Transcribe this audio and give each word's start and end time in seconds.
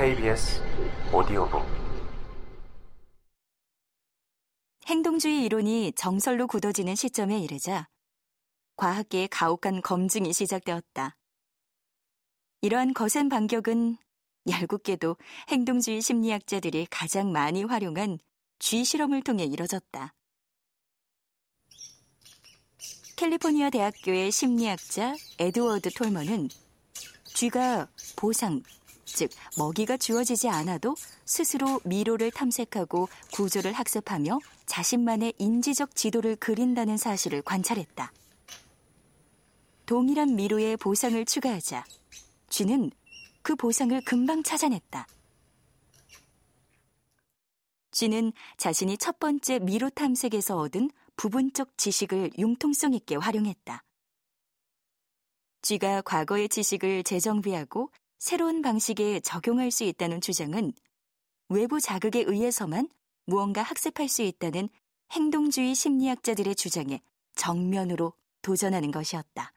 KBS 0.00 0.62
오디오북 1.12 1.60
행동주의 4.86 5.44
이론이 5.44 5.92
정설로 5.94 6.46
굳어지는 6.46 6.94
시점에 6.94 7.38
이르자 7.38 7.86
과학계의 8.76 9.28
가혹한 9.28 9.82
검증이 9.82 10.32
시작되었다. 10.32 11.18
이러한 12.62 12.94
거센 12.94 13.28
반격은 13.28 13.98
얄궂게도 14.48 15.18
행동주의 15.50 16.00
심리학자들이 16.00 16.86
가장 16.88 17.30
많이 17.30 17.64
활용한 17.64 18.20
쥐 18.58 18.86
실험을 18.86 19.20
통해 19.20 19.44
이뤄졌다. 19.44 20.14
캘리포니아 23.16 23.68
대학교의 23.68 24.32
심리학자 24.32 25.14
에드워드 25.38 25.90
톨먼은 25.90 26.48
쥐가 27.34 27.86
보상, 28.16 28.62
즉 29.14 29.30
먹이가 29.58 29.96
주어지지 29.96 30.48
않아도 30.48 30.94
스스로 31.24 31.80
미로를 31.84 32.30
탐색하고 32.30 33.08
구조를 33.32 33.72
학습하며 33.72 34.38
자신만의 34.66 35.34
인지적 35.38 35.94
지도를 35.94 36.36
그린다는 36.36 36.96
사실을 36.96 37.42
관찰했다. 37.42 38.12
동일한 39.86 40.36
미로에 40.36 40.76
보상을 40.76 41.24
추가하자 41.24 41.84
쥐는 42.48 42.90
그 43.42 43.56
보상을 43.56 44.00
금방 44.04 44.42
찾아냈다. 44.42 45.06
쥐는 47.90 48.32
자신이 48.56 48.96
첫 48.98 49.18
번째 49.18 49.58
미로 49.58 49.90
탐색에서 49.90 50.56
얻은 50.56 50.90
부분적 51.16 51.76
지식을 51.76 52.30
융통성 52.38 52.94
있게 52.94 53.16
활용했다. 53.16 53.82
쥐가 55.62 56.02
과거의 56.02 56.48
지식을 56.48 57.02
재정비하고 57.02 57.90
새로운 58.20 58.60
방식에 58.60 59.20
적용할 59.20 59.70
수 59.70 59.82
있다는 59.82 60.20
주장은 60.20 60.74
외부 61.48 61.80
자극에 61.80 62.20
의해서만 62.20 62.86
무언가 63.24 63.62
학습할 63.62 64.08
수 64.08 64.20
있다는 64.20 64.68
행동주의 65.12 65.74
심리학자들의 65.74 66.54
주장에 66.54 67.00
정면으로 67.34 68.12
도전하는 68.42 68.90
것이었다. 68.90 69.54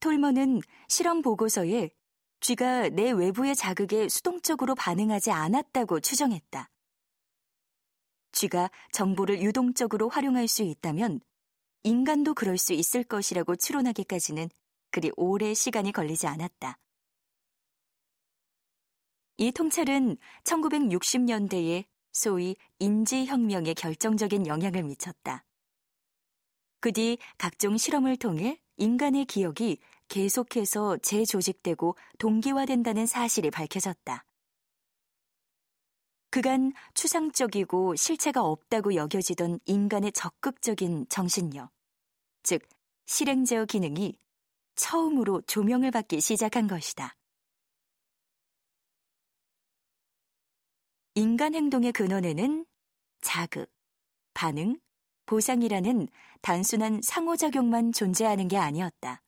톨머는 0.00 0.60
실험 0.88 1.22
보고서에 1.22 1.90
쥐가 2.40 2.90
내 2.90 3.12
외부의 3.12 3.56
자극에 3.56 4.10
수동적으로 4.10 4.74
반응하지 4.74 5.30
않았다고 5.30 6.00
추정했다. 6.00 6.70
쥐가 8.32 8.70
정보를 8.92 9.40
유동적으로 9.40 10.10
활용할 10.10 10.48
수 10.48 10.62
있다면 10.62 11.22
인간도 11.82 12.34
그럴 12.34 12.58
수 12.58 12.74
있을 12.74 13.04
것이라고 13.04 13.56
추론하기까지는 13.56 14.50
그리 14.96 15.12
오래 15.14 15.52
시간이 15.52 15.92
걸리지 15.92 16.26
않았다. 16.26 16.78
이 19.36 19.52
통찰은 19.52 20.16
1960년대에 20.42 21.84
소위 22.12 22.56
인지혁명에 22.78 23.74
결정적인 23.74 24.46
영향을 24.46 24.84
미쳤다. 24.84 25.44
그 26.80 26.92
뒤 26.92 27.18
각종 27.36 27.76
실험을 27.76 28.16
통해 28.16 28.58
인간의 28.78 29.26
기억이 29.26 29.80
계속해서 30.08 30.96
재조직되고 31.02 31.94
동기화된다는 32.18 33.04
사실이 33.04 33.50
밝혀졌다. 33.50 34.24
그간 36.30 36.72
추상적이고 36.94 37.96
실체가 37.96 38.42
없다고 38.42 38.94
여겨지던 38.94 39.60
인간의 39.66 40.12
적극적인 40.12 41.08
정신력, 41.10 41.70
즉 42.42 42.62
실행제어 43.04 43.66
기능이 43.66 44.18
처음으로 44.76 45.42
조명을 45.42 45.90
받기 45.90 46.20
시작한 46.20 46.68
것이다. 46.68 47.16
인간 51.14 51.54
행동의 51.54 51.92
근원에는 51.92 52.66
자극, 53.22 53.72
반응, 54.34 54.78
보상이라는 55.24 56.08
단순한 56.42 57.00
상호작용만 57.02 57.92
존재하는 57.92 58.48
게 58.48 58.58
아니었다. 58.58 59.22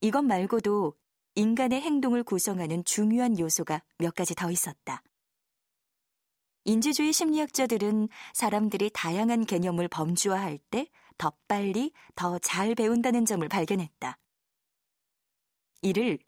이것 0.00 0.22
말고도 0.22 0.94
인간의 1.36 1.80
행동을 1.80 2.22
구성하는 2.22 2.84
중요한 2.84 3.38
요소가 3.38 3.82
몇 3.98 4.14
가지 4.14 4.34
더 4.34 4.50
있었다. 4.50 5.02
인지주의 6.64 7.12
심리학자들은 7.12 8.08
사람들이 8.34 8.90
다양한 8.92 9.46
개념을 9.46 9.86
범주화할 9.86 10.58
때 10.70 10.88
더 11.18 11.32
빨리, 11.48 11.92
더 12.14 12.38
잘 12.38 12.74
배운다는 12.74 13.24
점을 13.24 13.46
발견했다. 13.48 14.18
이를 15.82 16.18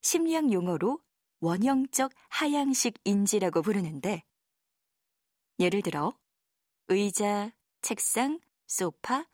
심리학 0.00 0.52
용어로 0.52 1.00
원형적 1.40 2.12
하향식 2.28 2.98
인지라고 3.04 3.62
부르는데, 3.62 4.24
예를 5.58 5.82
들어, 5.82 6.16
의자, 6.88 7.52
책상, 7.82 8.40
소파, 8.66 9.26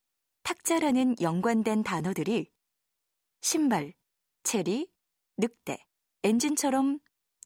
탁자라는 0.43 1.17
연관된 1.21 1.83
단어들이 1.83 2.51
신발, 3.41 3.95
체리, 4.43 4.91
늑대, 5.37 5.87
엔진처럼 6.23 6.99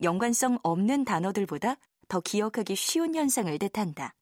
연관성 0.03 0.59
없는 0.63 1.05
단어들보다 1.05 1.77
더 2.09 2.21
기억하기 2.21 2.75
쉬운 2.77 3.15
현상을 3.15 3.57
뜻한다. 3.59 4.15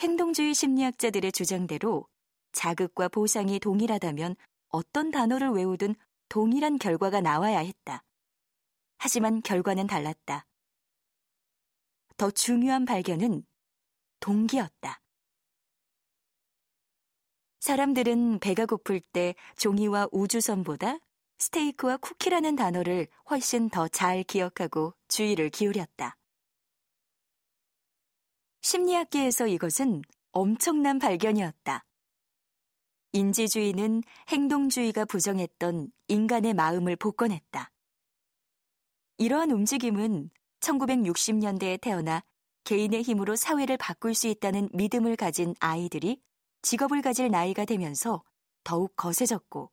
행동주의 0.00 0.54
심리학자들의 0.54 1.32
주장대로 1.32 2.06
자극과 2.52 3.08
보상이 3.08 3.58
동일하다면 3.58 4.36
어떤 4.68 5.10
단어를 5.10 5.50
외우든 5.50 5.94
동일한 6.28 6.78
결과가 6.78 7.20
나와야 7.20 7.58
했다. 7.60 8.02
하지만 8.98 9.40
결과는 9.42 9.86
달랐다. 9.86 10.46
더 12.16 12.30
중요한 12.30 12.84
발견은 12.84 13.44
동기였다. 14.20 15.00
사람들은 17.60 18.38
배가 18.40 18.66
고플 18.66 19.00
때 19.00 19.34
종이와 19.56 20.08
우주선보다 20.12 20.98
스테이크와 21.38 21.98
쿠키라는 21.98 22.56
단어를 22.56 23.08
훨씬 23.30 23.68
더 23.68 23.88
잘 23.88 24.22
기억하고 24.22 24.94
주의를 25.08 25.50
기울였다. 25.50 26.16
심리학계에서 28.66 29.46
이것은 29.46 30.02
엄청난 30.32 30.98
발견이었다. 30.98 31.84
인지주의는 33.12 34.02
행동주의가 34.28 35.04
부정했던 35.04 35.92
인간의 36.08 36.52
마음을 36.54 36.96
복권했다. 36.96 37.70
이러한 39.18 39.52
움직임은 39.52 40.30
1960년대에 40.58 41.80
태어나 41.80 42.24
개인의 42.64 43.02
힘으로 43.02 43.36
사회를 43.36 43.76
바꿀 43.76 44.14
수 44.14 44.26
있다는 44.26 44.68
믿음을 44.72 45.14
가진 45.14 45.54
아이들이 45.60 46.20
직업을 46.62 47.02
가질 47.02 47.30
나이가 47.30 47.64
되면서 47.64 48.24
더욱 48.64 48.96
거세졌고 48.96 49.70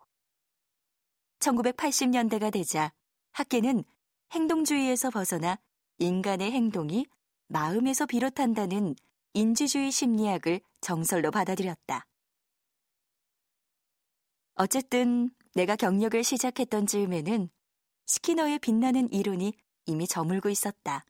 1980년대가 1.40 2.54
되자 2.54 2.94
학계는 3.32 3.86
행동주의에서 4.34 5.10
벗어나 5.10 5.58
인간의 5.98 6.52
행동이 6.52 7.08
마음에서 7.48 8.06
비롯한다는 8.06 8.96
인지주의 9.34 9.92
심리학을 9.92 10.62
정설로 10.82 11.32
받아들였다. 11.32 12.06
어쨌든 14.56 15.32
내가 15.54 15.76
경력을 15.76 16.24
시작했던 16.24 16.88
즈음에는 16.88 17.50
스키너의 18.06 18.60
빛나는 18.60 19.12
이론이 19.12 19.54
이미 19.86 20.08
저물고 20.08 20.50
있었다. 20.50 21.06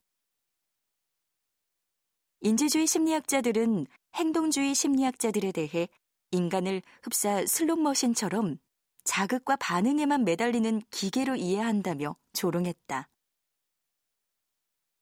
인지주의 2.42 2.88
심리학자들은 2.88 3.88
행동주의 4.16 4.76
심리학자들에 4.76 5.52
대해 5.52 5.88
인간을 6.32 6.82
흡사 7.02 7.46
슬롯머신처럼 7.46 8.58
자극과 9.04 9.58
반응에만 9.58 10.24
매달리는 10.24 10.82
기계로 10.90 11.36
이해한다며 11.36 12.16
조롱했다. 12.34 13.08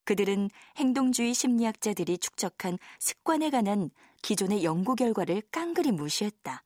그들은 0.04 0.50
행동주의 0.78 1.34
심리학자들이 1.34 2.18
축적한 2.18 2.78
습관에 3.00 3.50
관한 3.50 3.90
기존의 4.22 4.64
연구 4.64 4.96
결과를 4.96 5.42
깡그리 5.52 5.92
무시했다. 5.92 6.64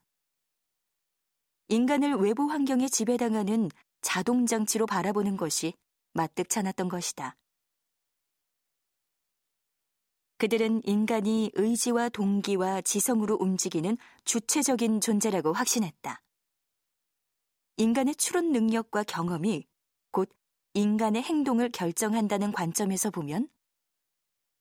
인간을 1.68 2.16
외부 2.16 2.50
환경에 2.50 2.88
지배당하는 2.88 3.70
자동장치로 4.02 4.86
바라보는 4.86 5.36
것이 5.36 5.74
마뜩찮았던 6.14 6.90
것이다. 6.90 7.36
그들은 10.38 10.82
인간이 10.84 11.52
의지와 11.54 12.10
동기와 12.10 12.82
지성으로 12.82 13.38
움직이는 13.40 13.98
주체적인 14.26 15.02
존재라고 15.02 15.54
확신했다. 15.54 16.22
인간의 17.78 18.16
추론 18.16 18.52
능력과 18.52 19.04
경험이 19.04 19.66
곧 20.12 20.30
인간의 20.76 21.24
행동을 21.24 21.70
결정한다는 21.72 22.52
관점에서 22.52 23.10
보면 23.10 23.50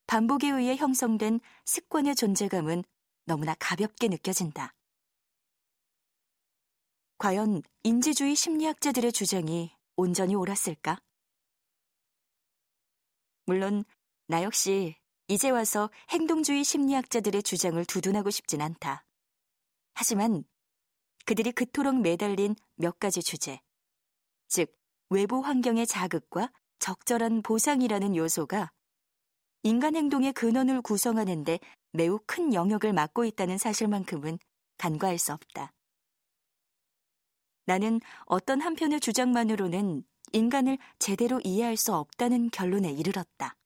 반복에 0.06 0.49
의해 0.49 0.76
형성된 0.76 1.40
습관의 1.64 2.14
존재감은 2.14 2.84
너무나 3.25 3.56
가볍게 3.58 4.06
느껴진다. 4.06 4.75
과연 7.19 7.62
인지주의 7.82 8.37
심리학자들의 8.37 9.11
주장이 9.11 9.75
온전히 9.96 10.37
옳았을까? 10.37 11.00
물론 13.46 13.84
나 14.28 14.44
역시 14.44 14.94
이제 15.26 15.50
와서 15.50 15.90
행동주의 16.10 16.62
심리학자들의 16.62 17.43
주장을 17.43 17.84
두둔하고 17.87 18.31
싶진 18.31 18.60
않다. 18.60 19.05
하지만 19.94 20.44
그들이 21.25 21.50
그토록 21.50 22.00
매달린 22.00 22.55
몇 22.76 23.00
가지 23.00 23.20
주제, 23.20 23.60
즉 24.46 24.83
외부 25.10 25.40
환경의 25.40 25.86
자극과 25.86 26.50
적절한 26.78 27.42
보상이라는 27.42 28.16
요소가 28.16 28.70
인간 29.62 29.96
행동의 29.96 30.32
근원을 30.32 30.82
구성하는데 30.82 31.58
매우 31.92 32.18
큰 32.26 32.52
영역을 32.52 32.92
맡고 32.92 33.24
있다는 33.24 33.56
사실만큼은 33.56 34.38
간과할 34.78 35.18
수 35.18 35.32
없다. 35.32 35.72
나는 37.66 38.00
어떤 38.26 38.60
한편의 38.60 39.00
주장만으로는 39.00 40.04
인간을 40.32 40.78
제대로 40.98 41.40
이해할 41.44 41.76
수 41.76 41.94
없다는 41.94 42.50
결론에 42.50 42.90
이르렀다. 42.90 43.56